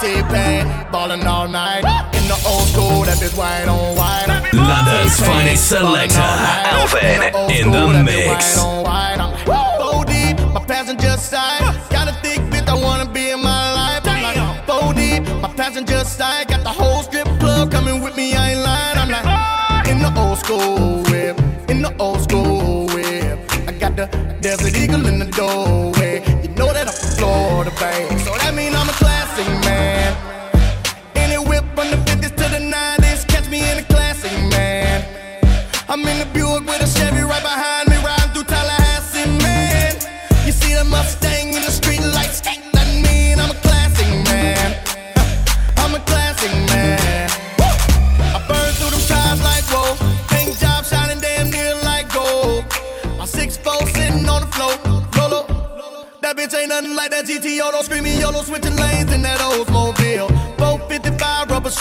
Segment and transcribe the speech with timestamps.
[0.00, 1.84] T-Pain, ballin' all night.
[2.14, 4.28] In the old school, that bitch white on white.
[4.54, 6.20] London's finest selector,
[6.72, 7.20] Alvin,
[7.52, 8.56] in the mix.
[8.56, 11.60] Four deep, my passenger side.
[11.90, 14.02] Got a thick bitch, I wanna be in my life.
[14.06, 16.48] I'm like, four deep, my passenger side.
[16.48, 18.96] Got the whole strip club coming with me, I ain't lying.
[18.96, 21.38] I'm like, in the old school whip,
[21.68, 23.38] in the old school whip.
[23.68, 24.06] I got the
[24.40, 26.22] desert eagle in the doorway.
[26.42, 28.09] You know that I'm Florida, babe.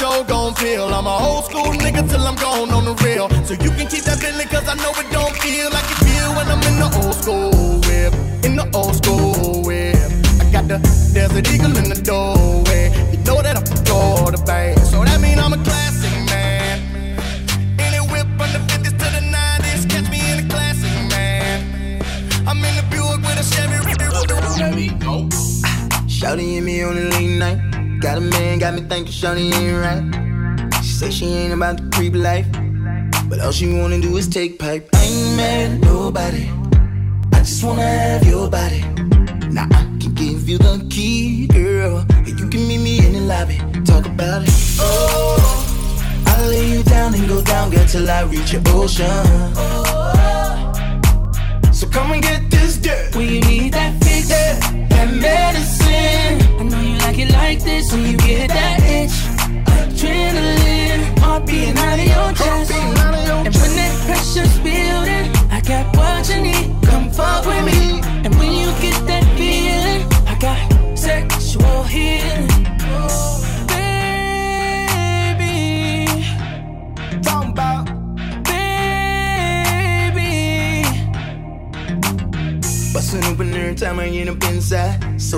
[0.09, 0.94] 455 rubber show gon' feel.
[0.94, 3.30] I'm a old school nigga till I'm gone on the real.
[3.45, 6.30] So you can keep that Bentley cause I know it don't feel like it feel
[6.36, 8.14] when I'm in the old school whip.
[8.45, 9.95] In the old school whip.
[10.39, 10.80] I got the
[11.14, 12.59] Desert Eagle in the doorway.
[28.20, 30.84] A man, got me thinking Shawty ain't right.
[30.84, 32.45] She say she ain't about the creep life.
[33.30, 34.89] But all she wanna do is take pipe.
[34.94, 36.50] I ain't mad at nobody.
[37.31, 38.81] I just wanna have your body.
[39.56, 42.06] Now I can give you the key, girl.
[42.09, 43.58] And you can meet me in the lobby.
[43.86, 44.50] Talk about it.
[44.81, 49.08] Oh, I'll lay you down and go down, girl, till I reach your ocean.
[49.56, 49.98] So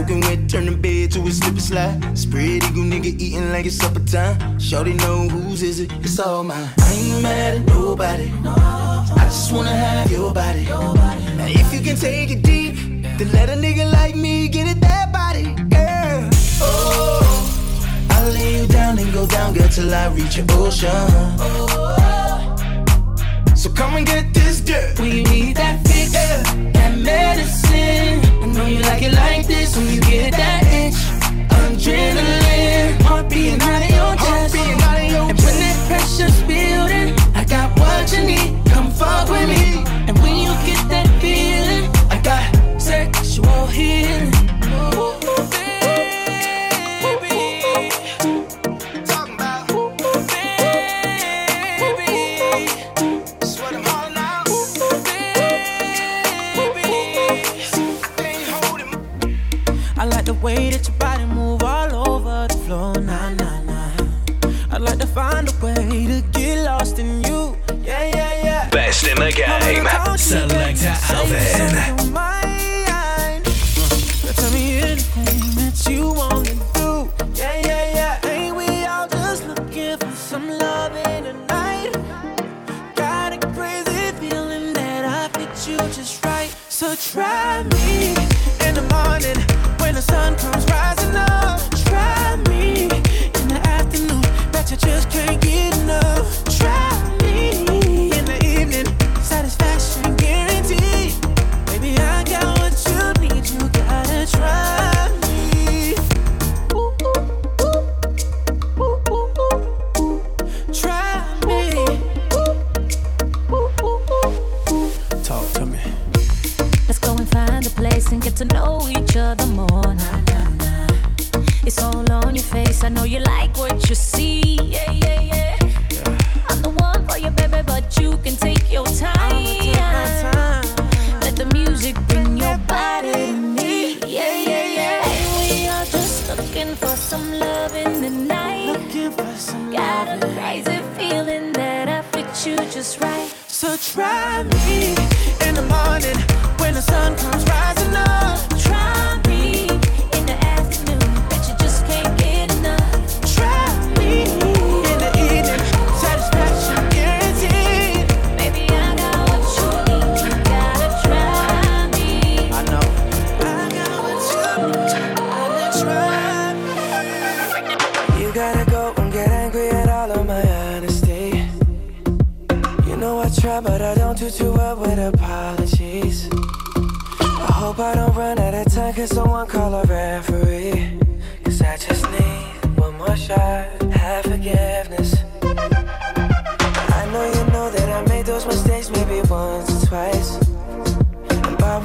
[0.02, 2.18] Soaking wet, turn the bed to a slip and slide.
[2.18, 4.60] Spread eagle nigga eating like it's supper time.
[4.60, 6.70] Shorty know whose is it, it's all mine.
[6.80, 8.32] I ain't mad at nobody.
[8.44, 10.64] I just wanna have your body.
[10.66, 12.78] Now if you can take it deep,
[13.20, 16.30] then let a nigga like me get it that body, girl.
[16.64, 20.90] Oh, I'll lay you down and go down, girl, till I reach your ocean.
[23.56, 24.98] So come and get this dirt.
[24.98, 28.31] You need that fix, that medicine.
[28.42, 30.98] I know you like it like this when you get that itch.
[31.50, 34.56] Adrenaline, heart beating out of your chest.
[34.56, 38.66] And when that pressure's building, I got what you need.
[38.72, 39.84] Come fuck with me.
[40.08, 41.01] And when you get that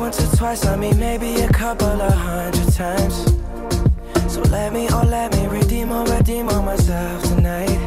[0.07, 3.17] once or twice, I mean maybe a couple of hundred times.
[4.33, 7.81] So let me, oh, let me redeem or redeem on myself tonight.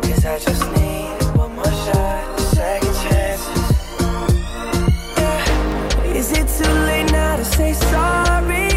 [0.00, 3.68] Cause I just need one more shot, second chances.
[5.18, 6.16] Yeah.
[6.20, 8.70] Is it too late now to say sorry?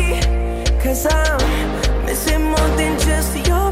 [0.84, 3.72] Cause I'm missing more than just your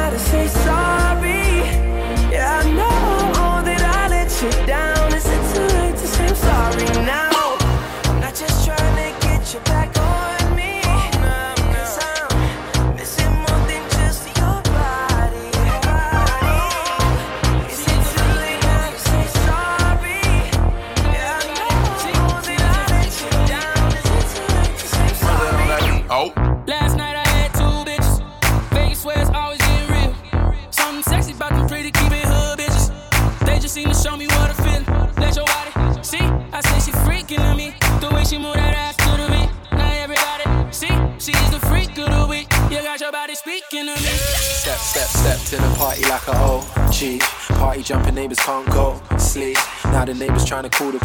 [45.51, 47.57] step, step to the party like a OG.
[47.59, 49.57] Party jumping neighbors can't go sleep.
[49.85, 50.99] Now the neighbors trying to call the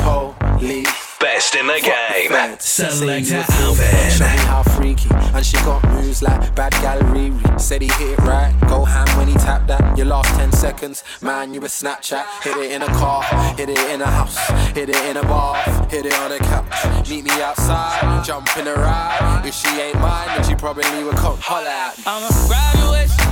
[0.59, 1.17] police.
[1.19, 2.59] Best in the game.
[2.61, 4.39] Selector Show me Alvin.
[4.47, 5.09] how freaky.
[5.35, 7.61] And she got moves like bad gal Riri.
[7.61, 8.55] Said he hit it right.
[8.69, 9.97] Go ham when he tapped that.
[9.97, 11.03] Your last 10 seconds.
[11.23, 12.25] Man, you a Snapchat.
[12.43, 13.23] Hit it in a car.
[13.57, 14.37] Hit it in a house.
[14.75, 15.57] Hit it in a bar.
[15.89, 17.09] Hit it on a couch.
[17.09, 18.25] Meet me outside.
[18.25, 19.43] Jump in a ride.
[19.45, 22.05] If she ain't mine, then she probably would come holler at me.
[22.07, 23.26] I'ma graduate.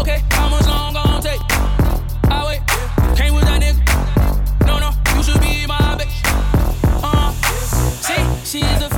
[0.00, 1.38] Okay, how much long gon' take?
[2.30, 2.60] I wait.
[3.18, 3.76] Came with that nigga.
[4.66, 6.16] No, no, you should be my bitch.
[7.04, 7.30] Uh,
[8.00, 8.89] see, she's the freak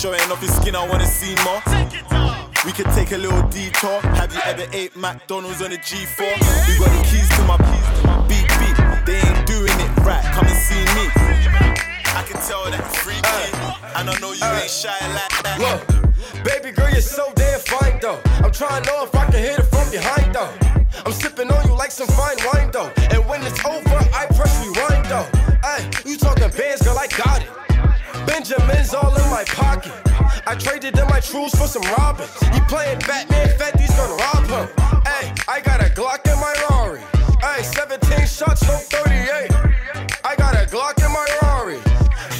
[0.00, 1.60] Showing off your skin, I wanna see more.
[2.64, 4.00] We could take a little detour.
[4.16, 6.24] Have you ever ate McDonald's on a G4?
[6.24, 7.58] We got the keys to my
[8.24, 8.76] beep beep.
[9.04, 10.24] They ain't doing it right.
[10.32, 11.04] Come and see me.
[12.16, 13.52] I can tell that you freaky,
[13.94, 15.60] and I know you ain't shy like that.
[15.60, 18.20] Look, baby girl, you're so damn fine though.
[18.40, 20.48] I'm trying to know if I can hit it from behind though.
[21.04, 22.90] I'm sipping on you like some fine wine though.
[23.12, 25.28] And when it's over, I press rewind though.
[25.60, 27.69] Hey, you talking bands, girl, I got it.
[28.40, 29.92] Benjamin's all in my pocket.
[30.46, 32.32] I traded in my trues for some robins.
[32.54, 34.74] You playing Batman, Fetty's gonna rob him.
[35.04, 37.02] Ay, I got a Glock in my Rari.
[37.42, 39.52] Ay, 17 shots, no 38.
[40.24, 41.80] I got a Glock in my Rari.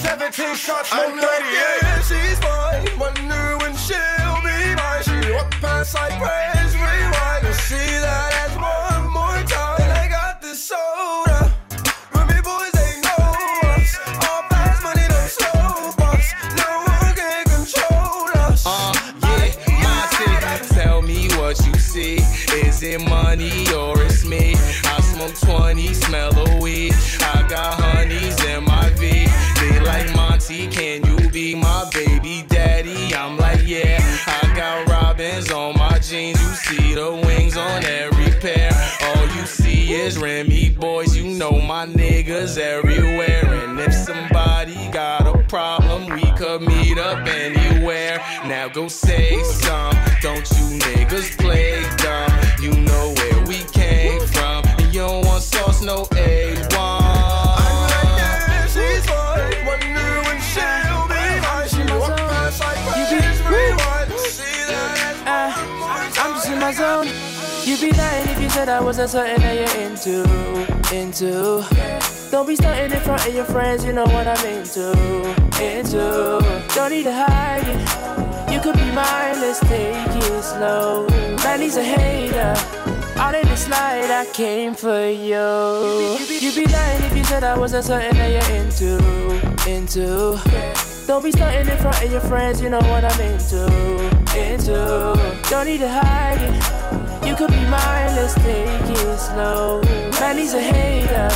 [0.01, 2.01] 17 shots, no 38.
[2.09, 2.99] She's mine.
[2.99, 5.03] Wonder when she'll be mine.
[5.05, 6.09] She walk past, I
[40.07, 41.15] is Remy Boyz.
[41.15, 43.45] You know my niggas everywhere.
[43.45, 48.19] And if somebody got a problem, we could meet up anywhere.
[48.45, 49.95] Now go say some.
[50.23, 51.70] Don't you niggas play
[68.61, 70.21] said I wasn't something that you're into,
[70.95, 71.65] into.
[72.31, 74.91] Don't be starting in front of your friends, you know what I'm into,
[75.65, 76.05] into.
[76.75, 78.53] Don't need to hide it.
[78.53, 81.09] You could be mine, let's take it slow.
[81.43, 82.53] Man, he's a hater.
[83.19, 86.19] All in the slide, I came for you.
[86.29, 88.93] You'd be lying if you said I wasn't something that you're into,
[89.71, 90.39] into.
[91.07, 93.65] Don't be starting in front of your friends, you know what I'm into,
[94.37, 95.41] into.
[95.49, 97.10] Don't need to hide it.
[97.27, 99.83] You could be mine, let's take it slow.
[100.21, 101.29] Man, he's a hater.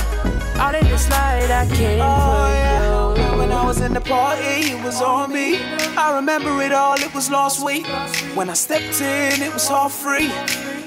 [0.60, 3.32] All in the slide, I came Oh, for yeah.
[3.32, 3.38] you.
[3.38, 5.58] When I was in the party, it was on me.
[5.96, 7.86] I remember it all, it was last week.
[8.34, 10.30] When I stepped in, it was all free.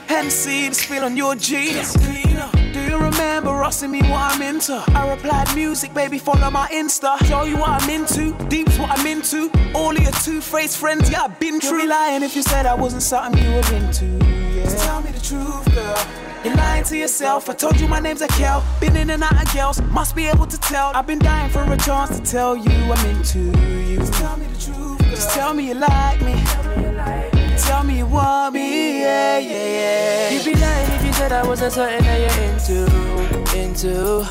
[0.07, 1.93] Hennessy, the spill on your jeans.
[1.93, 4.81] Do you remember asking me what I'm into?
[4.93, 7.17] I replied, music, baby, follow my Insta.
[7.27, 9.49] Show you what I'm into, deep's what I'm into.
[9.73, 11.85] All of your two-faced friends, yeah, I've been true.
[11.87, 14.05] lying if you said I wasn't something you were into,
[15.17, 15.97] the truth, girl.
[16.43, 17.49] You're lying to yourself.
[17.49, 18.63] I told you my name's Akel.
[18.79, 20.91] Been in and out of girls, must be able to tell.
[20.95, 23.97] I've been dying for a chance to tell you I'm into you.
[23.97, 25.09] Just tell me the truth, girl.
[25.09, 26.35] Just tell me you like me.
[27.57, 30.29] Tell me you want me, yeah, yeah, yeah.
[30.29, 32.79] You'd be lying you said I wasn't something that you're into,
[33.57, 34.23] into.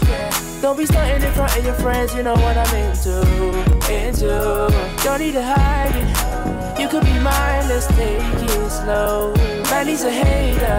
[0.62, 3.16] Don't be starting in front of your friends, you know what I'm into,
[3.90, 4.30] into.
[5.02, 6.80] Don't need to hide it.
[6.80, 9.34] You could be mine, let's take it slow.
[9.70, 10.78] Man, he's a hater.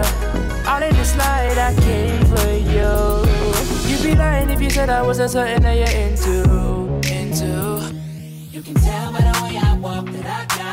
[0.66, 2.90] All in the slide, I came for you.
[3.90, 6.36] You'd be lying if you said I wasn't something that you're into,
[7.12, 7.94] into.
[8.50, 10.67] You can tell by the way I walk that I got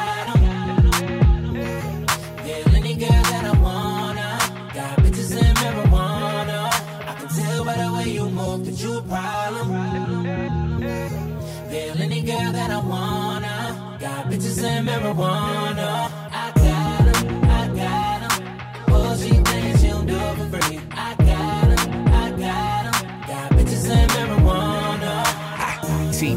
[9.01, 10.23] problem.
[11.69, 13.97] Feel any girl that I wanna.
[13.99, 16.24] Got bitches and marijuana.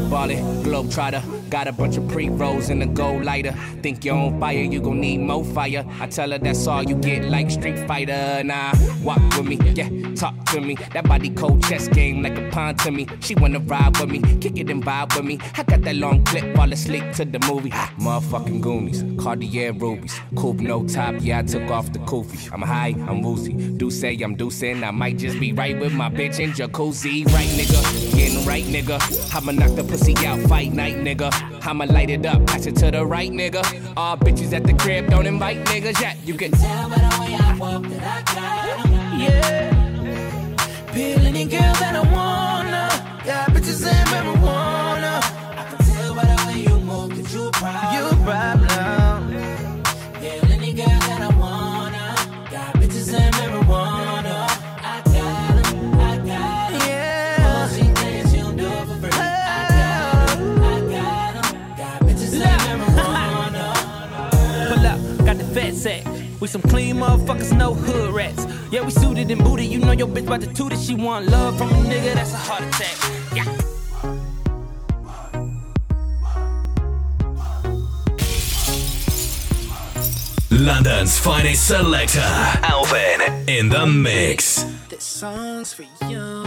[0.09, 1.21] T-ballin', globetrotter.
[1.51, 3.51] Got a bunch of pre-rolls in the gold lighter.
[3.83, 5.85] Think you're on fire, you gon' need more fire.
[5.99, 8.43] I tell her that's all you get, like Street Fighter.
[8.43, 8.73] Nah,
[9.03, 10.75] walk with me, yeah, talk to me.
[10.93, 13.05] That body cold chess game like a pawn to me.
[13.19, 15.37] She wanna ride with me, kick it and vibe with me.
[15.55, 17.69] I got that long clip, fall asleep to the movie.
[17.71, 20.19] Ah, motherfucking Goonies, Cartier rubies.
[20.35, 22.51] Coupe no top, yeah, I took off the koofy.
[22.51, 23.53] I'm high, I'm woozy.
[23.53, 27.25] Do say I'm deucing, I might just be right with my bitch in jacuzzi.
[27.27, 29.35] Right, nigga, getting right, nigga.
[29.35, 31.31] I'ma knock the pussy out, fight night, nigga.
[31.65, 33.63] I'ma light it up, pass it to the right, nigga.
[33.97, 36.17] All bitches at the crib, don't invite niggas yet.
[36.25, 39.19] You can tell by the way I walk that I got.
[39.19, 40.91] Yeah.
[40.93, 43.23] Feel any girl that I wanna.
[43.25, 44.68] Got bitches and marijuana.
[66.49, 68.45] Some clean motherfuckers, no hood rats.
[68.71, 69.67] Yeah, we suited and booted.
[69.67, 70.79] You know your bitch about to toot it.
[70.79, 72.97] She want love from a nigga, that's a heart attack.
[73.35, 73.45] Yeah.
[80.51, 84.63] London's finest selector, Alvin, in the mix.
[84.89, 86.38] This song's for you,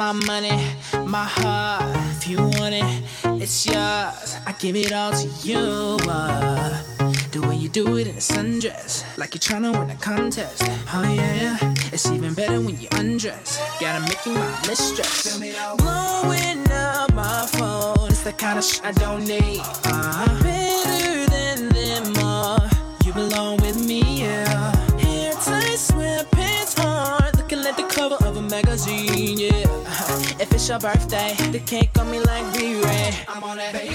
[0.00, 0.58] my money,
[1.04, 1.84] my heart.
[2.16, 3.02] If you want it,
[3.42, 4.38] it's yours.
[4.46, 5.98] I give it all to you.
[6.08, 6.82] Uh,
[7.32, 10.62] the way you do it in a sundress, like you're trying to win a contest.
[10.94, 11.58] Oh yeah,
[11.92, 13.60] it's even better when you undress.
[13.78, 15.38] Gotta make you my mistress.
[15.38, 19.60] Blowing up my phone, it's the kind of shit I don't need.
[19.84, 22.66] Uh, better than them all.
[23.04, 24.74] You belong with me, yeah.
[24.96, 29.69] Hair tight, sweatpants on, looking like the cover of a magazine, yeah.
[30.40, 33.14] If it's your birthday, the cake on me like B-Ray.
[33.28, 33.94] I'm on that baby.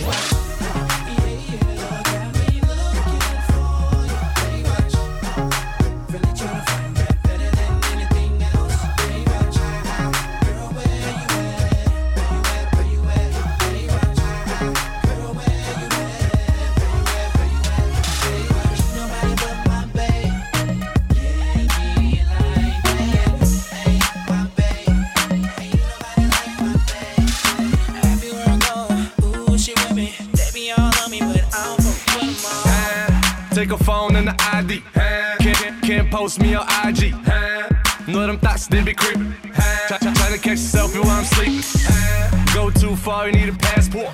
[43.26, 44.12] Too need a passport.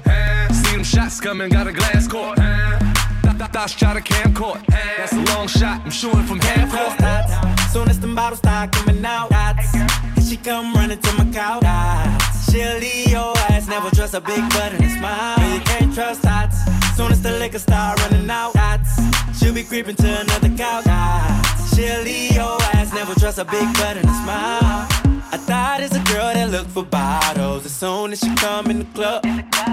[0.54, 2.38] See them shots coming, got a glass court.
[2.38, 4.66] Th- th- Thoughts try to camcord.
[4.98, 7.70] That's a long shot, I'm shooting from half court.
[7.72, 9.72] Soon as them bottles start coming out, dots.
[9.74, 9.88] Here
[10.28, 11.62] she come running to my couch.
[11.62, 12.52] Dots.
[12.52, 15.40] She'll leave your ass, never trust a big butt and a smile.
[15.54, 16.58] You can't trust dots.
[16.96, 18.92] Soon as the liquor start running out, dots.
[19.38, 20.86] She'll be creeping to another couch.
[20.86, 21.76] Dots.
[21.76, 24.88] She'll leave your ass, never trust a big butt and a smile.
[25.34, 27.41] I thought it's a girl that looked for bottles.
[27.82, 29.26] Soon as she come in the club,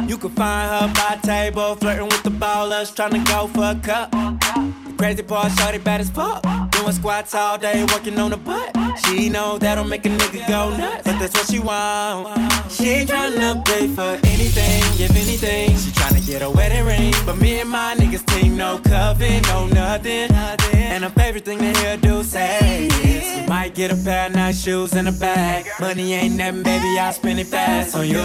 [0.09, 3.75] you can find her by table, flirting with the ballers, trying to go for a
[3.85, 4.88] cup.
[4.99, 6.43] Crazy part, shorty bad as fuck.
[6.73, 8.77] Doing squats all day, working on the butt.
[9.05, 12.37] She know that'll make a nigga go nuts, but that's what she want.
[12.71, 15.77] She ain't tryna pay for anything, if anything.
[15.77, 19.69] She tryna get a wedding ring, but me and my niggas team no coven, no
[19.69, 20.33] nothing.
[20.75, 24.35] And her favorite thing to hear do say is, we might get a pair of
[24.35, 25.67] nice shoes and a bag.
[25.79, 28.25] Money ain't nothing, baby, I'll spend it fast on you.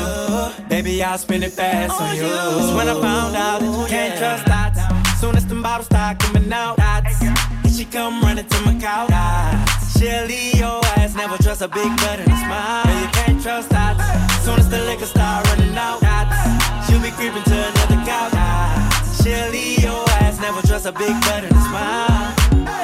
[0.69, 2.25] Baby, I'll spend it fast on you.
[2.25, 4.82] It's when I found out that you can't trust dots.
[5.23, 7.23] Soon as them bottles start coming out, dots.
[7.73, 9.07] She come running to my couch.
[9.07, 9.97] Dots.
[9.97, 12.83] She'll your ass, never trust a big butt and a smile.
[12.83, 14.03] No, you can't trust dots.
[14.43, 16.35] Soon as the liquor start running out, dots.
[16.85, 18.33] She'll be creeping to another couch.
[18.33, 19.23] Dots.
[19.23, 22.35] She'll your ass, never trust a big butt and a smile.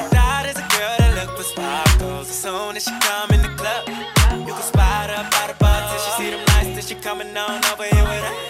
[0.08, 2.30] That is a girl that look for sparkles.
[2.30, 3.84] As soon as she come in the club,
[4.48, 7.36] you can spot her by the bar till she see them lights that she coming
[7.36, 8.49] on over here with her.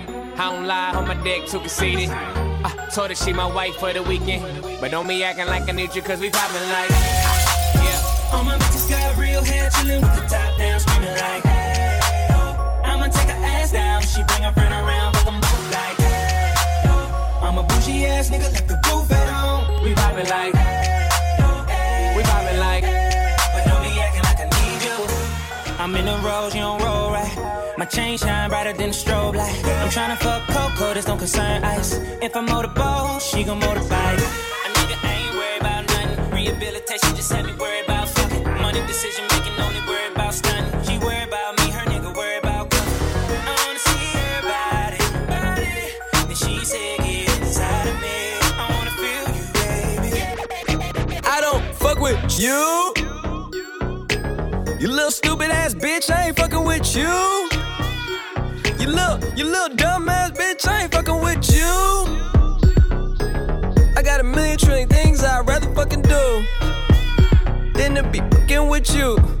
[0.37, 2.09] I don't lie, on my dick too conceited.
[2.09, 4.43] I told her she my wife for the weekend.
[4.79, 6.89] But don't be acting like I need you, cause we poppin' like.
[6.89, 8.33] Yeah.
[8.33, 11.99] All my bitches got real hair, chillin' with the top down, screaming like, hey,
[12.31, 12.81] oh.
[12.85, 14.01] I'ma take her ass down.
[14.01, 16.53] She bring her friend around, fuck 'em both like, hey,
[16.87, 17.39] oh.
[17.43, 19.83] I'm a bougie ass nigga, like the roof at home.
[19.83, 20.53] We poppin' like.
[22.15, 22.83] We poppin' like.
[23.53, 24.97] But don't be acting like I need you.
[25.77, 27.75] I'm in the road, you don't roll right.
[27.77, 28.40] My chain shine
[28.71, 29.55] brighter than a strobe light.
[29.65, 31.93] I'm tryna fuck Coco, this don't concern ice.
[32.21, 34.19] If I motorboat, she gon' motorbike.
[34.19, 36.31] A nigga ain't worried about nothing.
[36.31, 38.43] Rehabilitation just had me worried about fucking.
[38.43, 40.83] Money decision making, only worried about stunning.
[40.83, 42.93] She worried about me, her nigga worried about cooking.
[43.47, 46.27] I wanna see her body, body.
[46.27, 48.17] Then she said, get inside of me.
[48.61, 51.21] I wanna feel you, baby.
[51.25, 52.93] I don't fuck with you.
[54.79, 57.40] You little stupid ass bitch, I ain't fucking with you.
[58.91, 61.63] Little, you little dumb ass bitch, I ain't fucking with you.
[63.95, 66.45] I got a million trillion things I'd rather fucking do
[67.73, 69.40] than to be fucking with you.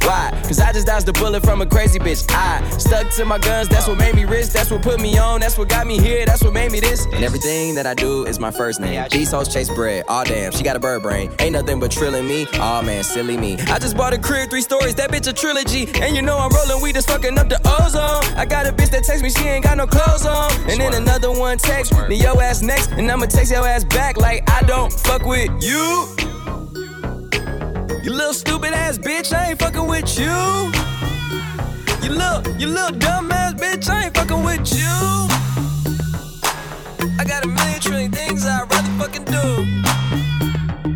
[0.03, 0.31] Why?
[0.43, 2.25] Cause I just dodged a bullet from a crazy bitch.
[2.31, 4.47] I stuck to my guns, that's what made me rich.
[4.47, 7.05] That's what put me on, that's what got me here, that's what made me this.
[7.05, 9.05] And everything that I do is my first name.
[9.11, 10.05] These hoes chase bread.
[10.07, 11.31] Aw, damn, she got a bird brain.
[11.39, 12.47] Ain't nothing but trilling me.
[12.53, 13.57] Aw, man, silly me.
[13.67, 15.87] I just bought a crib, three stories, that bitch a trilogy.
[16.01, 18.37] And you know I'm rolling weed, that's fucking up the ozone.
[18.37, 20.51] I got a bitch that text me, she ain't got no clothes on.
[20.69, 22.91] And then another one text me, your ass next.
[22.91, 26.07] And I'ma text your ass back like I don't fuck with you.
[28.03, 30.25] You little stupid ass bitch, I ain't fucking with you.
[32.01, 34.89] You little, you little dumb ass bitch, I ain't fucking with you.
[37.19, 39.41] I got a million trillion things I'd rather fucking do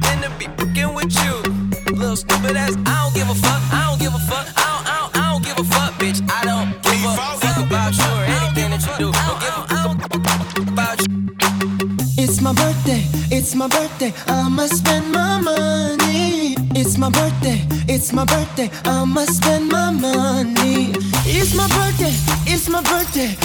[0.02, 1.94] than to be fucking with you.
[1.94, 4.48] Little stupid ass, I don't give a fuck, I don't give a fuck.
[4.58, 6.20] I don't I don't, I don't give a fuck bitch.
[6.28, 9.12] I don't give a fuck about you or anything that you do.
[9.14, 12.24] I don't give a fuck about you.
[12.24, 16.05] It's my birthday, it's my birthday, I'ma spend my money.
[17.06, 20.92] It's my birthday, it's my birthday, I'ma spend my money.
[21.28, 22.16] It's my birthday,
[22.52, 23.36] it's my birthday,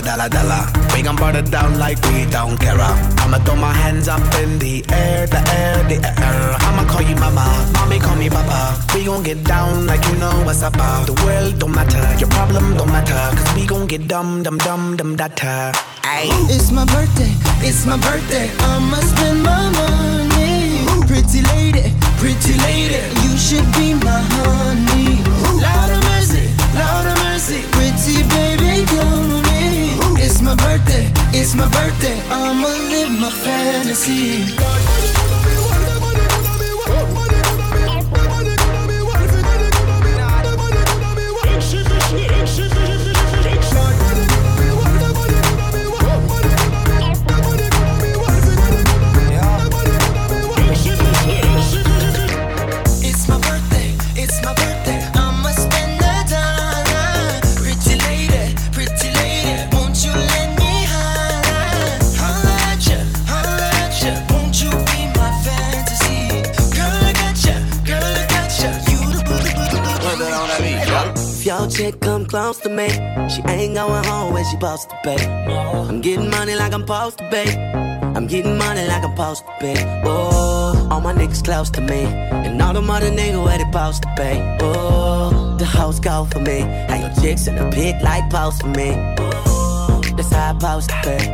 [0.00, 0.66] dollar, dollar, dollar.
[0.94, 2.80] We gon' burn it down like we don't care.
[2.80, 6.56] I'ma throw my hands up in the air, the air, the air.
[6.66, 8.80] I'ma call you mama, mommy call me papa.
[8.94, 10.74] We gon' get down like you know what's up.
[10.78, 11.04] uh.
[11.04, 13.36] The world don't matter, your problem don't matter.
[13.36, 15.72] Cause we gon' get dumb, dumb, dumb, dumb, data.
[16.02, 16.30] Ayy.
[16.50, 17.32] It's my birthday,
[17.66, 18.50] it's my birthday.
[18.70, 20.86] I'ma spend my money.
[21.06, 25.22] Pretty lady, pretty lady, you should be my honey.
[25.62, 29.33] Lord of mercy, Lord of mercy, pretty baby, come
[30.44, 32.20] my birthday, it's my birthday.
[32.30, 34.93] I'ma live my fantasy.
[70.36, 72.88] If your chick come close to me,
[73.28, 75.26] she ain't going home when she supposed to pay.
[75.46, 77.56] I'm getting money like I'm supposed to pay.
[78.16, 80.02] I'm getting money like I'm supposed to pay.
[80.04, 84.02] Oh, all my niggas close to me, and all the mother niggas where they supposed
[84.02, 84.58] to pay.
[84.60, 86.60] Oh, the house go for me.
[86.88, 88.92] How your chicks in the pit like post for me.
[89.18, 91.26] Oh, that's how I supposed to pay.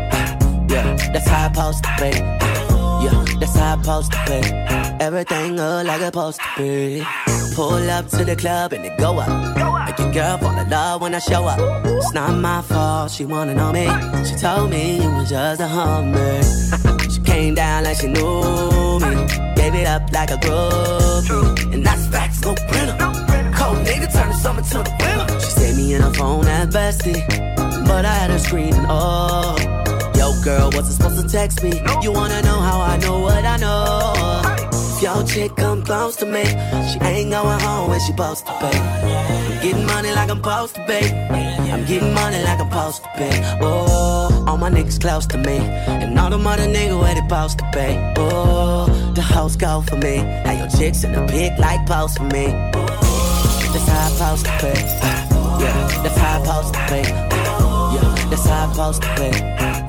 [0.69, 2.60] Yeah, that's how I supposed to pay.
[3.03, 4.97] Yeah, that's how I supposed to pay.
[5.01, 7.03] Everything look like it's supposed to be.
[7.55, 9.29] Pull up to the club and it go up.
[9.87, 11.59] Make your girl fall in love when I show up.
[11.85, 13.87] It's not my fault, she wanna know me.
[14.25, 16.43] She told me you was just a hummer.
[17.11, 19.13] she came down like she knew me.
[19.57, 21.73] Gave it up like a groupie.
[21.73, 22.97] And that's facts, no printer.
[23.57, 25.41] Cold nigga turn the summer to the winter.
[25.41, 27.27] She saved me in her phone at bestie.
[27.87, 29.80] But I had her screaming, oh.
[30.43, 31.71] Girl, what's it supposed to text me?
[32.01, 34.41] You wanna know how I know what I know?
[34.73, 36.45] If your chick come close to me,
[36.89, 38.79] she ain't going home when she supposed to pay.
[38.79, 41.07] I'm getting money like I'm supposed to pay.
[41.71, 43.59] I'm getting money like I'm supposed to pay.
[43.61, 47.59] Oh, all my niggas close to me, and all the mother niggas where they supposed
[47.59, 48.15] to pay.
[48.17, 50.23] Oh, the house go for me.
[50.23, 52.47] Now your chicks in the pig like post for me.
[52.47, 54.81] That's how I supposed to pay.
[55.63, 57.30] Yeah, that's how I supposed to pay.
[58.31, 59.33] That's how I supposed to pay.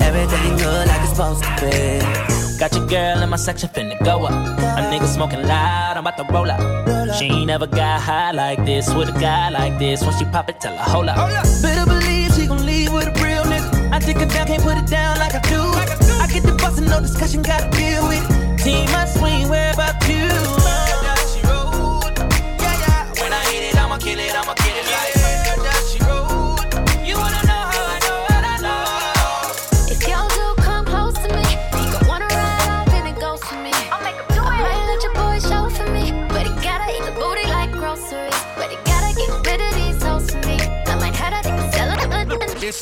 [0.00, 2.58] Everything good like it's supposed to be.
[2.58, 4.32] Got your girl in my section finna go up.
[4.32, 7.14] A nigga smoking loud, I'm about to roll up.
[7.16, 10.02] She ain't never got high like this with a guy like this.
[10.04, 11.16] When she pop it, tell her hold up.
[11.18, 13.92] Oh, Better believe she gon' leave with a real nigga.
[13.92, 15.60] I take it down, can't put it down like I do.
[16.20, 18.58] I get the bustin', no discussion, gotta deal with it.
[18.64, 20.61] Team, I swing, where about you?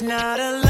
[0.02, 0.69] Not a lot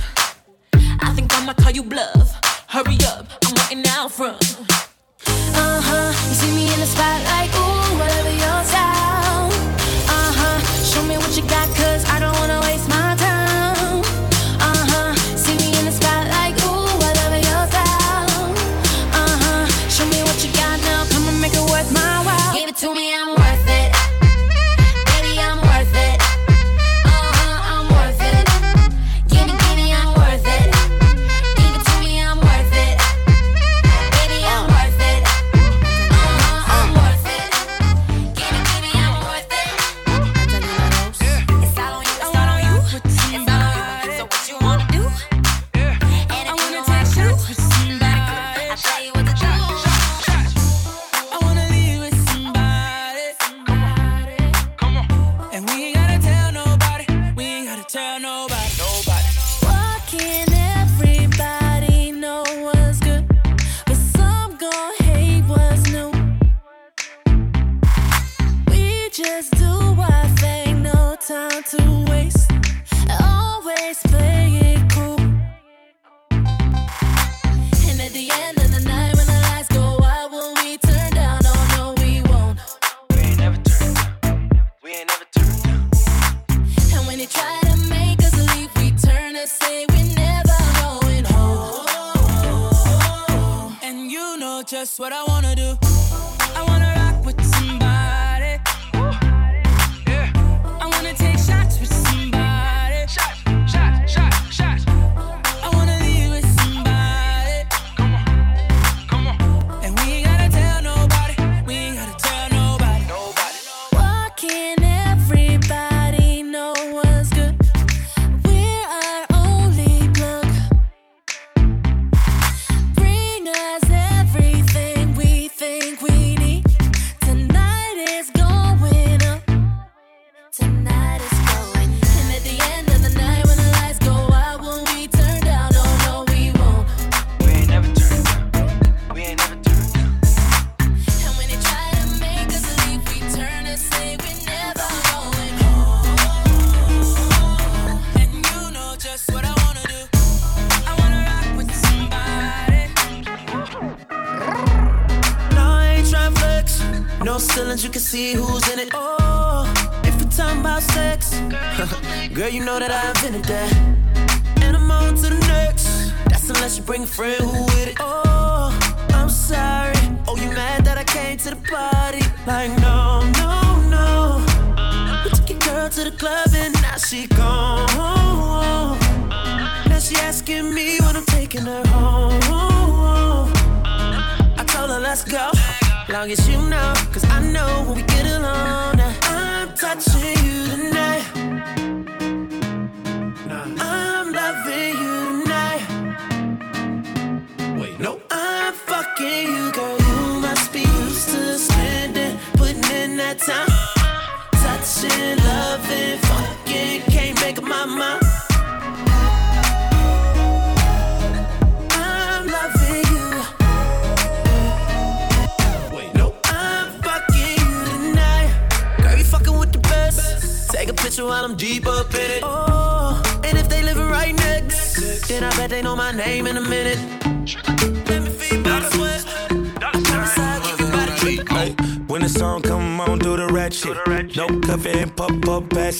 [1.51, 2.39] I call you bluff.
[2.67, 4.41] Hurry up, I'm waiting out front.
[5.27, 9.51] Uh huh, you see me in the spotlight, ooh, whatever your style.
[10.07, 12.70] Uh huh, show me what you got, cause I don't wanna wait.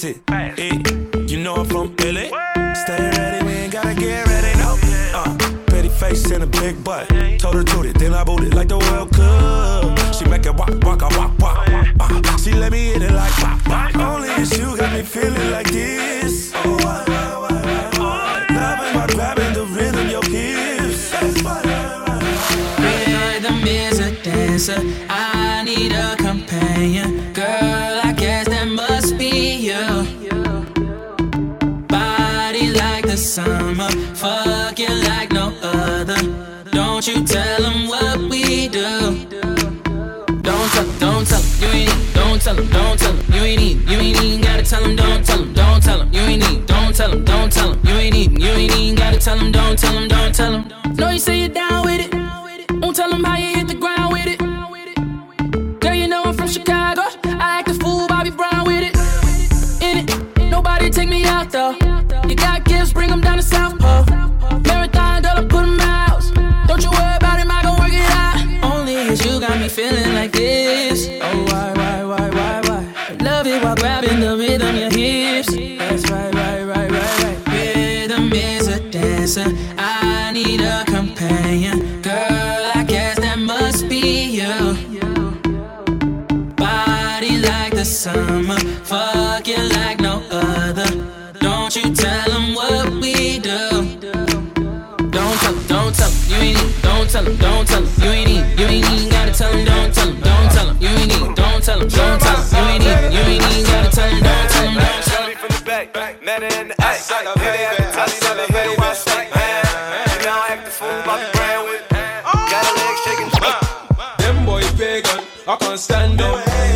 [0.02, 0.20] baisse.
[0.26, 0.61] baisse.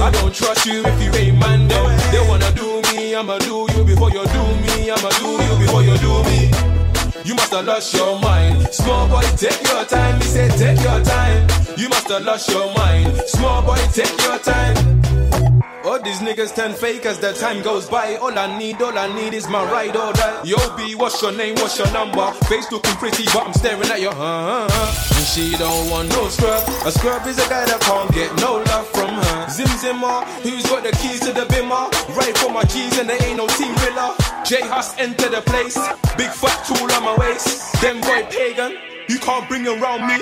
[0.06, 1.86] I don't trust you if you ain't man them.
[2.12, 4.92] They wanna do me, I'ma do you before you do me.
[4.92, 6.52] I'ma do you before you do me.
[7.24, 8.72] You must have lost your mind.
[8.72, 10.22] Small boy, take your time.
[10.22, 11.48] He said, take your time.
[11.76, 13.18] You must have lost your mind.
[13.26, 14.76] Small boy, take your time.
[15.86, 18.16] All these niggas turn fake as the time goes by.
[18.16, 20.42] All I need, all I need is my ride or die.
[20.44, 21.54] Yo, B, what's your name?
[21.62, 22.26] What's your number?
[22.50, 24.66] Face looking pretty, but I'm staring at your huh.
[24.66, 26.64] And she don't want no scrub.
[26.88, 29.50] A scrub is a guy that can't get no love from her.
[29.52, 31.86] Zim Zimmer, who's got the keys to the bimmer?
[32.18, 34.18] Right for my G's and there ain't no team riller.
[34.44, 35.78] J Hus enter the place.
[36.18, 37.80] Big fat tool on my waist.
[37.80, 38.74] Them boy paigon.
[39.08, 40.18] You can't bring around me.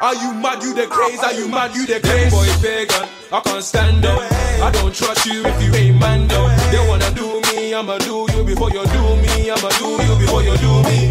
[0.00, 0.62] Are you mad?
[0.62, 1.20] You the craze?
[1.20, 1.74] Are you mad?
[1.74, 2.32] You the craze?
[2.32, 4.18] Boy paigon, I can't stand them.
[4.62, 6.50] I don't trust you if you ain't man them.
[6.70, 9.50] They wanna do me, I'ma do you before you do me.
[9.50, 11.10] I'ma do you before you do me.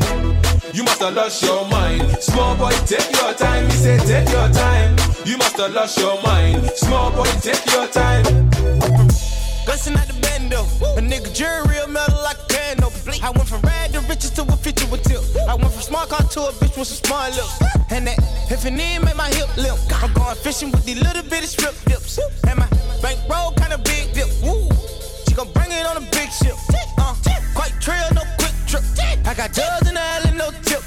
[0.74, 2.18] You must have lost your mind.
[2.20, 3.66] Small boy, take your time.
[3.66, 4.98] He said, take your time.
[5.26, 6.70] You must have lost your mind.
[6.76, 9.03] Small boy, take your time.
[9.66, 10.62] Bustin' at the bando.
[10.98, 12.92] A nigga jury real metal like a candle.
[13.24, 15.24] I went from rad to riches to a feature with tip.
[15.48, 17.62] I went from smart car to a bitch with some smart lips.
[17.90, 18.20] And that
[18.52, 19.80] if it need make my hip limp.
[20.04, 22.20] I'm going fishing with these little bitty strip dips.
[22.48, 22.68] And my
[23.02, 24.28] bank roll kinda big dip.
[24.44, 24.68] Woo.
[25.28, 26.56] She gon' bring it on a big ship.
[26.98, 27.16] Uh,
[27.56, 28.84] quite trail, no quick trip.
[29.26, 30.83] I got dubs in the alley, no tip.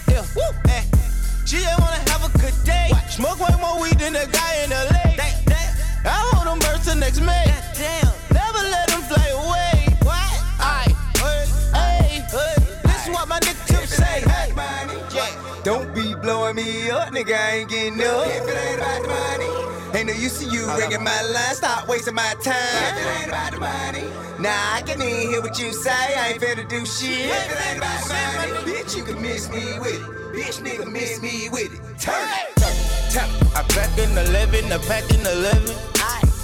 [16.66, 17.34] Me up, nigga.
[17.34, 18.26] I ain't getting up.
[18.26, 21.54] If it ain't about the money, ain't no use to you ringing my line.
[21.54, 22.56] Stop wasting my time.
[22.56, 24.06] If it ain't about the money,
[24.38, 25.90] nah, I can't even hear what you say.
[25.90, 27.30] I ain't finna do shit.
[27.30, 30.16] If it ain't about the money, bitch, you can miss me with it.
[30.34, 31.80] Bitch, nigga, miss me with it.
[31.98, 33.56] Turn it, turn it, turn it.
[33.56, 35.64] I pack in 11, I pack in 11.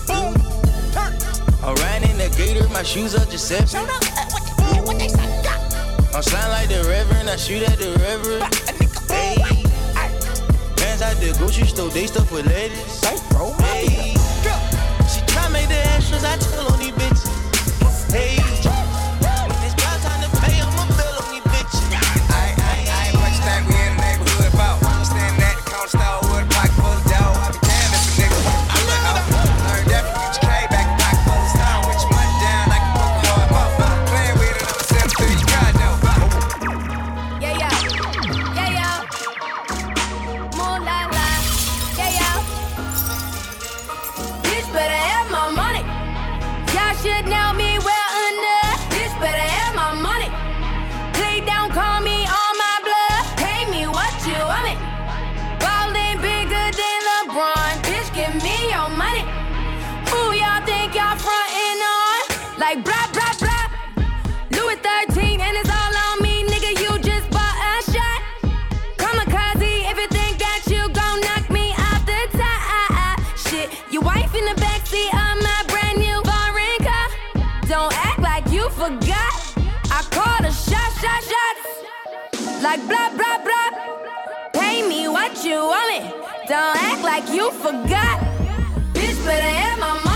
[0.06, 0.34] Boom.
[1.64, 3.88] I ran in the gator, my shoes up just seven.
[6.14, 8.54] I'm slime like the reverend, I shoot at the reverend.
[9.10, 9.41] Hey.
[11.02, 13.04] Out the grocery store, they stuff with ladies.
[13.58, 14.14] Hey.
[15.08, 18.12] She try make the extras, I tell on these bitches.
[18.12, 18.51] Hey.
[82.72, 83.70] Like blah, blah, blah.
[84.54, 86.10] Pay me what you want me.
[86.48, 88.18] Don't act like you forgot.
[88.94, 90.11] Bitch, better have my money.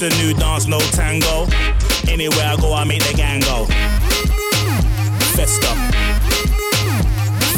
[0.00, 1.48] It's a new dance, no tango.
[2.06, 3.64] Anywhere I go, I make the gang go.
[5.34, 5.74] Festa,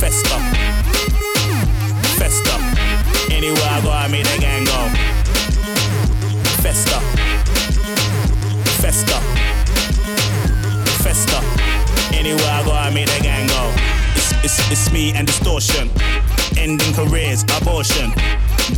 [0.00, 0.38] festa,
[2.16, 2.56] festa.
[3.30, 4.88] Anywhere I go, I make the gang go.
[6.62, 6.98] Festa.
[8.80, 9.20] Festa.
[11.04, 11.44] Festa.
[12.16, 13.70] Anywhere I go, I make the gang go.
[14.16, 15.90] It's, it's, it's me and distortion.
[16.56, 18.14] Ending careers, abortion.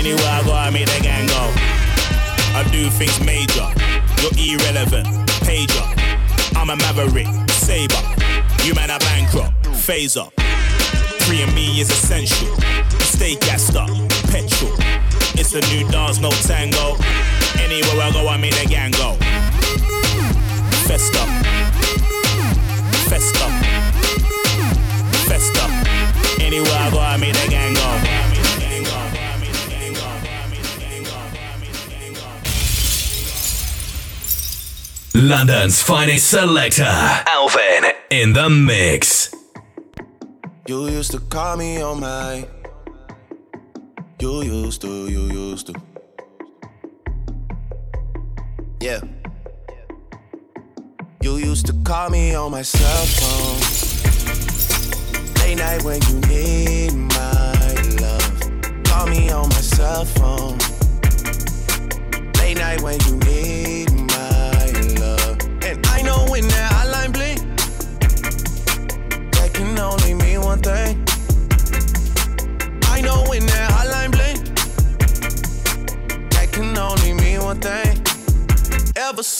[0.00, 1.52] Anywhere I go, I make the gang go.
[2.56, 3.68] I do things major.
[4.24, 5.06] You're irrelevant.
[5.44, 5.84] Pager.
[6.56, 7.28] I'm a maverick.
[7.50, 8.00] Saber.
[8.64, 9.52] You man are bankrupt.
[9.76, 10.32] Phaser.
[11.24, 12.48] Free and me is essential.
[13.12, 13.90] Stay gassed up.
[14.32, 14.72] Petrol.
[15.36, 16.96] It's a new dance, no tango.
[17.60, 19.18] Anywhere I go, I make the gang go.
[20.88, 21.28] Festa.
[23.04, 23.46] Festa.
[25.28, 26.42] Festa.
[26.42, 28.19] Anywhere I go, I make the gang go.
[35.20, 36.82] London's finest selector.
[36.82, 39.34] Alvin in the mix.
[40.66, 42.46] You used to call me on my.
[44.18, 45.74] You used to, you used to.
[48.80, 49.00] Yeah.
[51.22, 53.60] You used to call me on my cell phone.
[55.42, 58.84] Late night when you need my love.
[58.84, 60.56] Call me on my cell phone.
[62.38, 63.29] Late night when you need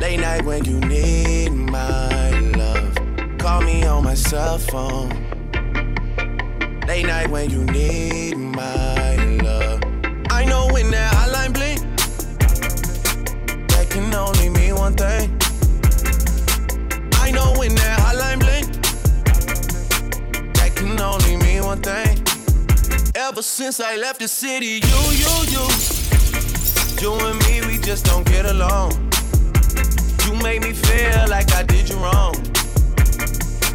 [0.00, 2.94] Late night when you need my love.
[3.38, 5.08] Call me on my cell phone.
[6.86, 9.82] Late night when you need my love.
[10.30, 11.80] I know when that hotline bling,
[13.68, 15.36] that can only mean one thing.
[17.20, 18.70] I know when that hotline bling,
[20.52, 22.22] that can only mean one thing.
[23.16, 25.66] Ever since I left the city, you, you, you,
[27.02, 29.07] you and me, we just don't get along.
[30.42, 32.34] Make me feel like I did you wrong.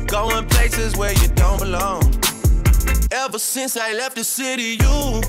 [0.07, 2.03] Going places where you don't belong.
[3.11, 5.21] Ever since I left the city, you,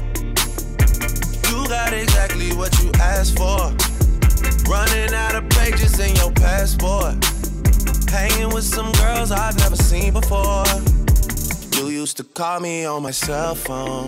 [1.50, 3.74] you got exactly what you asked for.
[4.70, 7.22] Running out of pages in your passport.
[8.08, 10.64] Hanging with some girls I've never seen before.
[11.76, 14.06] You used to call me on my cell phone.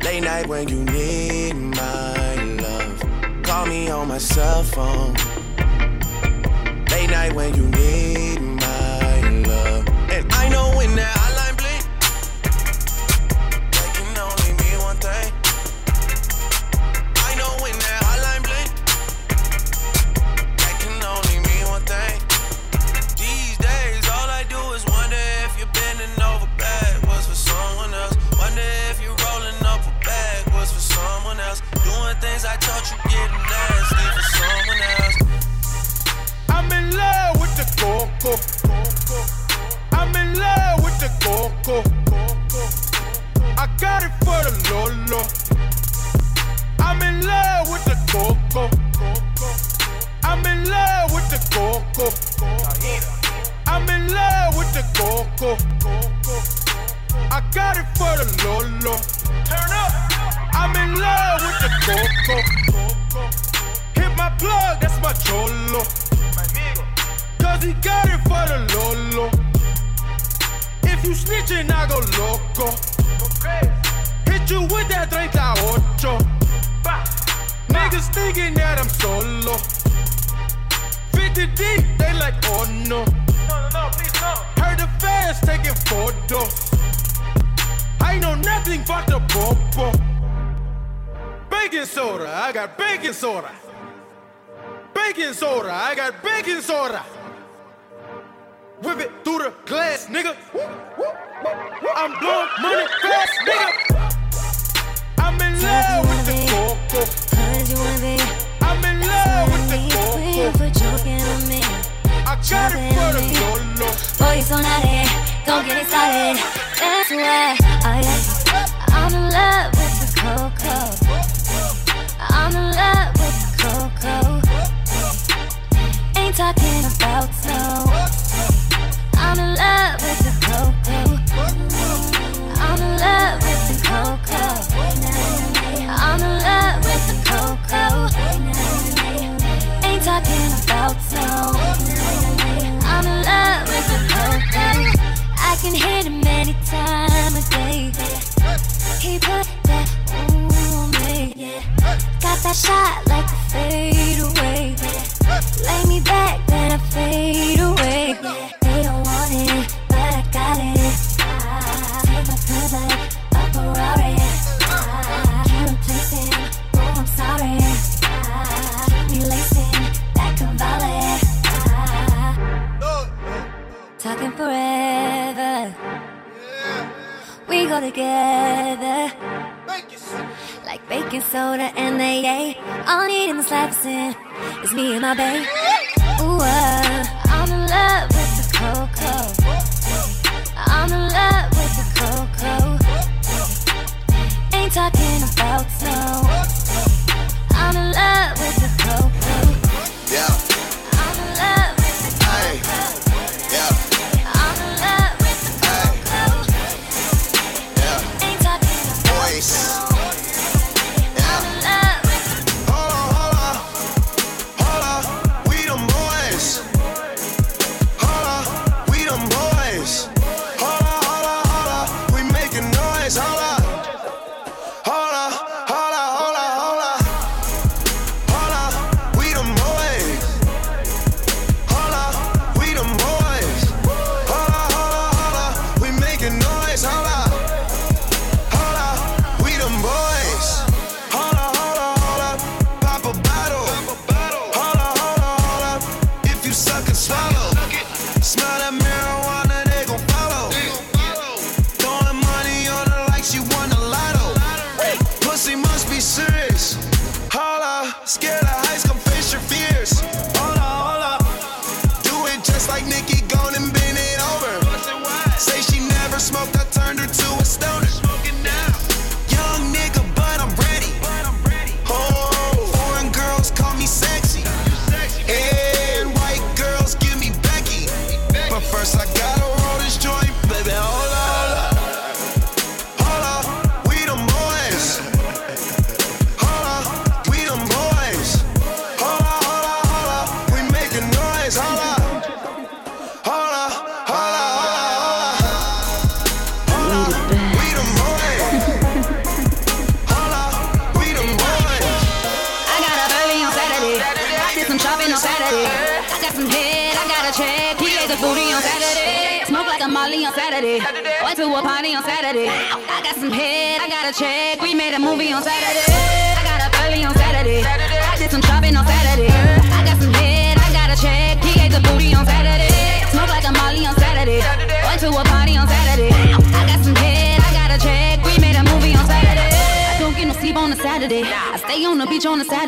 [0.00, 3.42] Late night when you need my love.
[3.42, 5.16] Call me on my cell phone.
[7.10, 8.45] Night when you need my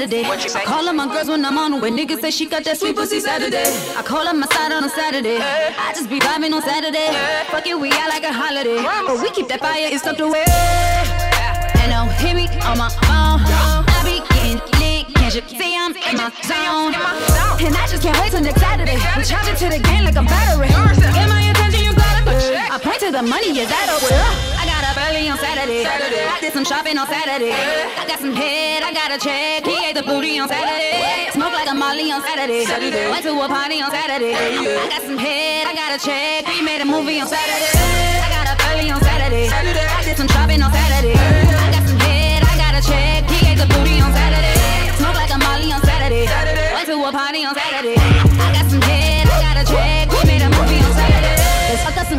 [0.08, 0.58] Saturday.
[0.58, 1.96] I call up my girls when I'm on When.
[1.96, 3.64] Niggas say she got that sweet pussy Saturday.
[3.96, 5.38] I call up my side on a Saturday.
[5.38, 7.12] I just be vibing on Saturday.
[7.50, 8.82] Fuck it, we out like a holiday.
[9.06, 10.44] But we keep that fire, it's tucked away.
[11.80, 13.44] And don't hit me on my phone.
[13.44, 16.96] I be getting lit, can't you see I'm in my zone?
[17.60, 18.96] And I just can't wait till next Saturday.
[19.16, 20.68] We charge it to the game like a battery.
[20.68, 22.70] Get my attention, you gotta it.
[22.70, 24.08] I point to the money, is that over?
[24.56, 24.67] I
[25.08, 25.84] early on Saturday.
[25.84, 27.52] I did some shopping on Saturday.
[27.52, 29.64] I got some head, I got a check.
[29.64, 31.32] He ate the booty on Saturday.
[31.32, 32.64] Smoke like a Molly on Saturday.
[33.08, 34.34] Went to a party on Saturday.
[34.34, 36.46] I got some head, I got a check.
[36.46, 37.72] We made a movie on Saturday.
[38.20, 39.48] I got up early on Saturday.
[39.48, 41.16] I did some shopping on Saturday.
[41.16, 43.24] I got some head, I got a check.
[43.32, 44.92] He ate the booty on Saturday.
[45.00, 46.28] Smoke like a Molly on Saturday.
[46.76, 48.17] Went to a party on Saturday.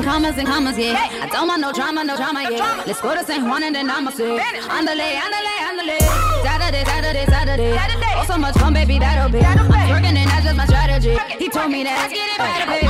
[0.09, 1.21] Let's fuck up some commas and commas, yeah.
[1.21, 2.83] I don't want no drama, no drama, yeah.
[2.87, 5.99] Let's go to San Juan and then I'ma say, Andale, andale, andale.
[6.41, 7.77] Saturday, Saturday, Saturday.
[8.17, 9.39] Oh, so much fun, baby, that'll be.
[9.39, 11.15] I'm working and that's just my strategy.
[11.37, 12.89] He told me that let's get it better, baby.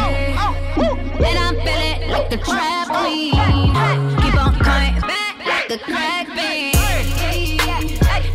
[1.28, 3.36] And I'm feeling like the trampoline.
[4.24, 6.80] Keep on coming back like the crack beat.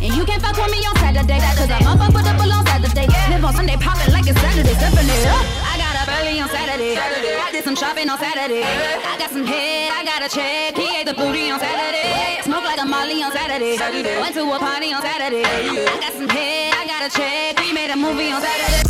[0.05, 1.39] And you can't fuck with me on Saturday.
[1.57, 3.07] Cause I'm up, up with the bull on Saturday.
[3.33, 4.77] Live on Sunday, popping like it's Saturday.
[4.77, 5.64] Stepping it up.
[6.07, 6.95] I up early on Saturday.
[6.97, 8.61] I did some shopping on Saturday.
[8.63, 10.75] I got some head, I got a check.
[10.77, 12.41] He ate the booty on Saturday.
[12.43, 13.77] Smoke like a Molly on Saturday.
[14.19, 15.43] Went to a party on Saturday.
[15.43, 17.59] I got some head, I got a check.
[17.59, 18.89] We made a movie on Saturday.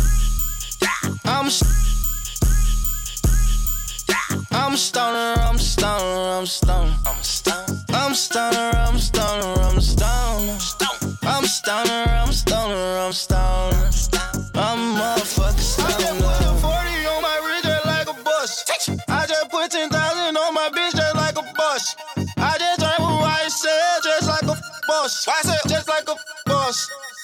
[1.24, 1.72] I'm st-
[4.52, 7.66] I'm a stoner, I'm a stoner, I'm a stoner, I'm a stoner.
[7.94, 10.58] I'm a stoner, I'm a stoner, I'm stoner.
[11.22, 13.75] I'm stoner, I'm stoner, I'm stoner.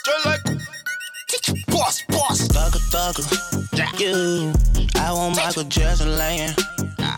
[0.05, 0.43] Just like
[1.67, 2.49] boss, boss.
[2.49, 4.01] Thugger, thugger.
[4.01, 4.53] You.
[5.01, 6.51] I want Michael Jackson laying.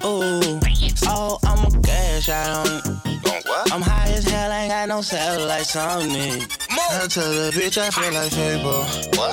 [0.05, 0.61] Ooh.
[1.07, 3.73] Oh, I'm a cash out on it.
[3.73, 6.43] I'm high as hell, ain't got no satellites on me.
[6.71, 8.85] I tell the bitch I feel like Fable.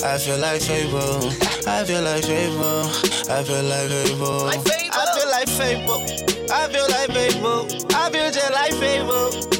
[0.05, 1.27] I feel like Fable.
[1.67, 2.87] I feel like Fable.
[3.29, 4.47] I feel like Fable.
[4.47, 6.01] I feel like Fable.
[6.51, 7.67] I feel like Fable.
[7.95, 8.73] I feel just like.
[8.73, 9.50] Fable.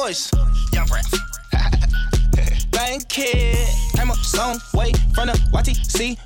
[0.00, 0.30] Voice.
[0.72, 1.04] Young rap.
[2.70, 3.68] Bank kid.
[3.96, 6.16] Came up some way from the YTC.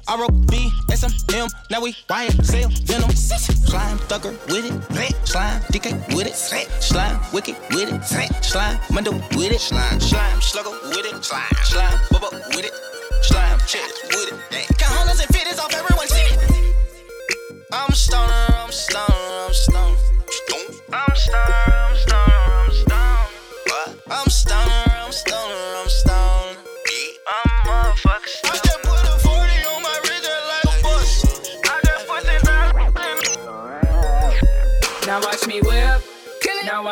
[1.71, 3.11] Now we sell venom.
[3.11, 5.27] Slime thugger with it.
[5.27, 6.37] Slime DK with it.
[6.83, 8.45] Slime wicked with it.
[8.45, 9.61] Slime mundo with it.
[9.61, 11.25] Slime, slime slugger with it.
[11.25, 12.75] Slime, slime bubble with it.
[13.23, 14.79] Slime chest with it.
[14.79, 16.37] Count hundreds and fifties off everyone's city.
[17.73, 19.74] I'm a stoner, I'm stoner, I'm stoner.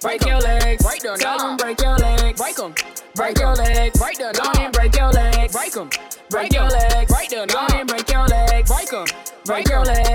[0.00, 0.82] Break your legs.
[0.82, 2.40] Break them, Tell them break your legs.
[2.40, 2.74] break them,
[3.14, 3.98] Break your legs.
[3.98, 5.52] Break them, Go and break your legs.
[5.52, 5.90] Break 'em.
[6.30, 7.12] Break your legs.
[7.12, 8.70] Break them, Go and break your legs.
[8.70, 9.04] Break 'em.
[9.44, 10.09] Break your legs.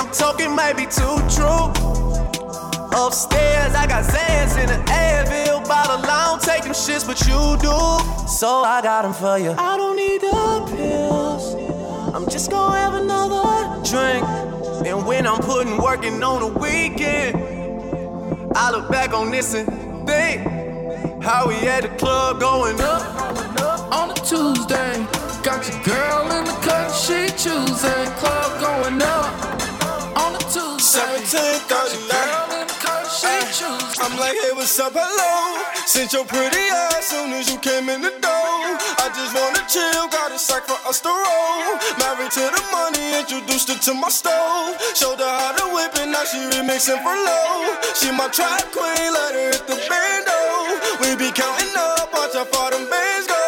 [0.00, 1.70] I'm talking might be too true.
[2.96, 6.04] Upstairs, I got Xans in the Advil bottle.
[6.04, 8.28] I don't take them shits, but you do.
[8.28, 9.54] So I got them for you.
[9.58, 11.54] I don't need the pills.
[12.14, 14.24] I'm just gonna have another drink.
[14.86, 17.36] And when I'm putting working on the weekend,
[18.56, 19.66] I look back on this and
[20.06, 20.46] think
[21.22, 23.02] how we had the club going up
[23.92, 25.06] on a Tuesday.
[25.42, 29.53] Got your girl in the cut, she choosing club going up.
[30.94, 32.06] 1739.
[33.98, 34.94] I'm like, hey, what's up?
[34.94, 35.58] Hello.
[35.90, 38.78] Since your pretty ass soon as you came in the door.
[39.02, 41.82] I just wanna chill, got a sack for us to roll.
[41.98, 44.78] Married to the money, introduced her to my stove.
[44.94, 47.74] Showed her how to whip it, now she remixing for low.
[47.98, 50.78] She my trap queen, let her hit the bando.
[51.02, 53.43] We be counting up, watch how far them bands go.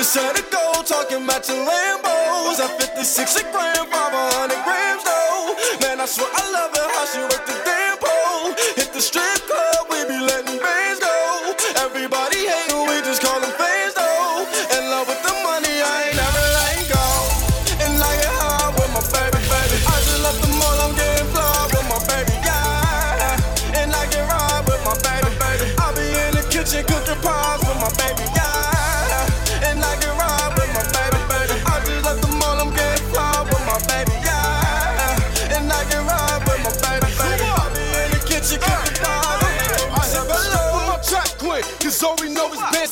[0.00, 2.58] Just set a goal, talking about your Lambos.
[2.58, 5.54] At 56 a gram, 500 grams though.
[5.82, 8.54] Man, I swear I love it how she worked the damn pole.
[8.76, 9.49] Hit the strip.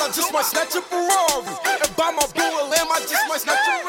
[0.09, 1.53] I just might snatch a Ferrari.
[1.85, 3.88] And buy my boo a lamb, I just might snatch a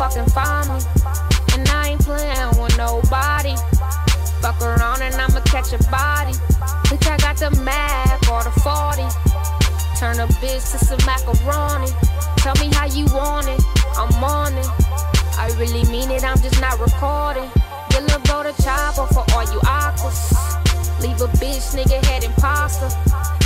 [0.00, 0.80] fucking find me.
[1.52, 3.52] And I ain't playing with nobody.
[4.40, 6.32] Fuck around and I'ma catch a body.
[6.88, 9.04] Bitch, I got the Mac or the 40.
[10.00, 11.92] Turn a bitch to some macaroni.
[12.38, 13.60] Tell me how you want it,
[13.94, 14.68] I'm on it.
[15.36, 17.50] I really mean it, I'm just not recording.
[17.90, 20.32] Get little bro the chopper for all you aquas.
[21.02, 22.88] Leave a bitch, nigga, head imposter.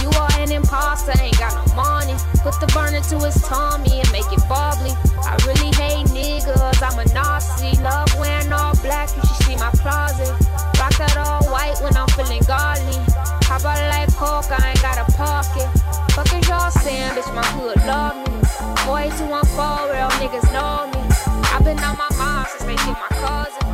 [0.04, 2.12] You are an imposter, ain't got no money.
[2.44, 4.92] Put the burner to his tummy and make it bubbly.
[5.24, 7.72] I really hate niggas, I'm a Nazi.
[7.80, 10.28] Love wearing all black, you should see my closet.
[10.76, 13.00] Rock that all white when I'm feeling godly.
[13.48, 15.72] How about like coke, I ain't got a pocket.
[16.12, 18.36] Fuck is y'all saying, bitch, my hood love me.
[18.84, 21.00] Boy, 214, real niggas know me.
[21.48, 23.64] I've been on my mind since they my cousin.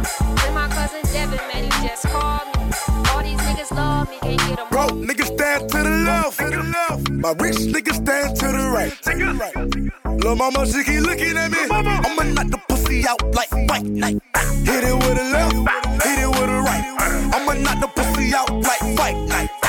[0.47, 2.71] Then my cousin Devin, man, he just called me.
[3.11, 4.69] All these niggas love me, can't get them.
[4.71, 5.90] Broke niggas stand to the
[6.39, 7.11] left.
[7.11, 10.23] My rich niggas stand to the right.
[10.23, 11.59] Lil' mama, she keep looking at me.
[11.71, 14.19] I'ma knock the pussy out like fight night.
[14.65, 15.55] Hit it with a left,
[16.05, 16.85] hit it with a right.
[17.35, 19.60] I'ma knock the pussy out like fight night.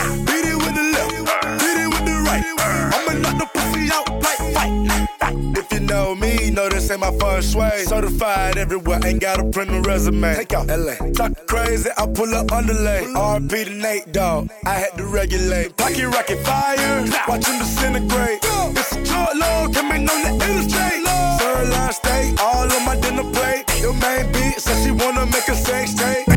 [7.11, 7.83] Know this first way.
[7.85, 10.35] Certified everywhere, ain't gotta print a resume.
[10.35, 10.95] Take out LA.
[11.13, 13.03] Talk crazy, I pull up underlay.
[13.05, 14.49] RP to Nate Dogg.
[14.65, 15.75] I had to regulate.
[15.77, 18.39] Pocket rocket fire, watch him disintegrate.
[18.43, 21.03] It's a short load, coming on the interstate.
[21.39, 23.65] Third line steak, all on my dinner plate.
[23.81, 26.27] Your main beat says she wanna make a sex tape.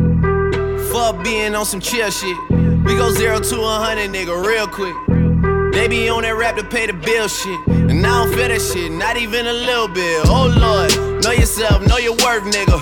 [0.91, 2.37] Fuck being on some chill shit.
[2.51, 5.14] We go zero to a hundred, nigga, real quick.
[5.75, 7.59] They be on that rap to pay the bill shit.
[7.67, 10.23] And I don't feel that shit, not even a little bit.
[10.31, 12.79] Oh lord, know yourself, know your worth, nigga.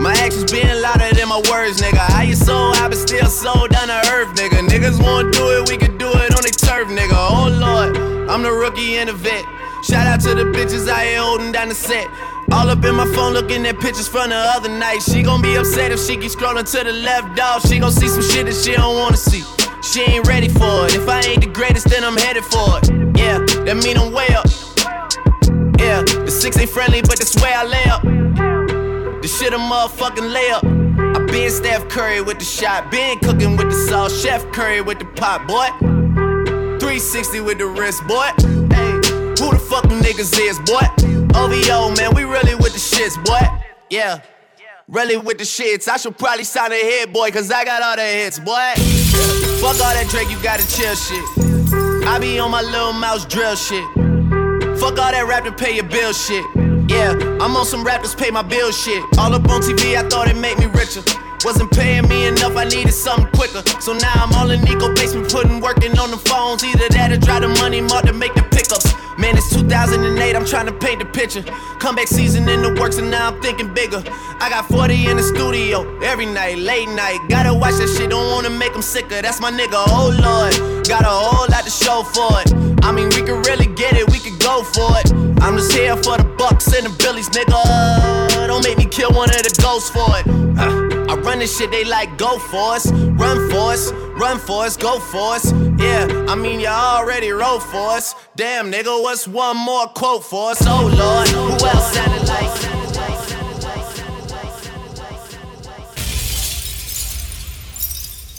[0.00, 2.00] My actions being louder than my words, nigga.
[2.00, 4.64] How you so I but still sold down to earth, nigga.
[4.66, 7.12] Niggas wanna do it, we can do it on their turf, nigga.
[7.12, 7.92] Oh lord,
[8.30, 9.44] I'm the rookie and the vet.
[9.84, 12.08] Shout out to the bitches out here holding down the set.
[12.52, 15.00] All up in my phone looking at pictures from the other night.
[15.02, 17.60] She gon' be upset if she keep scrolling to the left, dog.
[17.68, 19.44] She gon' see some shit that she don't wanna see.
[19.90, 20.94] She ain't ready for it.
[20.94, 23.18] If I ain't the greatest, then I'm headed for it.
[23.18, 24.46] Yeah, that mean I'm way up.
[25.80, 28.02] Yeah, the six ain't friendly, but that's where I lay up.
[29.20, 31.16] The shit a motherfucking layup.
[31.16, 35.00] I been Steph Curry with the shot, been cooking with the sauce, Chef Curry with
[35.00, 35.66] the pot, boy.
[36.78, 38.30] 360 with the wrist, boy.
[38.70, 38.92] Hey,
[39.42, 40.86] who the fuck them niggas is, boy?
[41.34, 43.40] OVO, man, we really with the shits, boy.
[43.90, 44.20] Yeah,
[44.90, 45.88] really with the shits.
[45.88, 48.74] I should probably sign a hit, boy, cause I got all the hits, boy.
[49.62, 51.24] Fuck all that Drake, you gotta chill shit.
[52.06, 53.84] I be on my little mouse drill shit.
[54.78, 56.44] Fuck all that rap to pay your bill shit.
[56.90, 59.02] Yeah, I'm on some rappers pay my bill shit.
[59.16, 61.02] All up on TV, I thought it made me richer.
[61.44, 63.62] Wasn't paying me enough, I needed something quicker.
[63.80, 66.64] So now I'm all in Nico basement, putting working on the phones.
[66.64, 68.92] Either that or drive the money mark to make the pickups.
[69.18, 71.42] Man, it's 2008, I'm trying to paint the picture.
[71.78, 74.02] Comeback season in the works, and now I'm thinking bigger.
[74.40, 77.18] I got 40 in the studio every night, late night.
[77.28, 79.20] Gotta watch that shit, don't wanna make them sicker.
[79.20, 80.86] That's my nigga, oh lord.
[80.88, 82.52] Got a whole lot to show for it.
[82.84, 85.12] I mean, we could really get it, we could go for it.
[85.42, 88.46] I'm just here for the bucks and the billies, nigga.
[88.46, 90.26] Don't make me kill one of the ghosts for it.
[90.58, 94.64] Uh, I run this shit, they like go for us, run for us, run for
[94.64, 95.50] us, go for us.
[95.76, 98.14] Yeah, I mean you already wrote for us.
[98.36, 100.62] Damn, nigga, what's one more quote for us?
[100.64, 102.60] Oh lord, who else sounded like?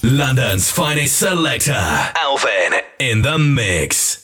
[0.03, 4.20] London's finest Selecta, Alvin, in the mix.